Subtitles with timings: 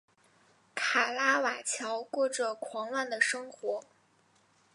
[0.73, 3.83] 卡拉瓦乔过着狂乱的生活。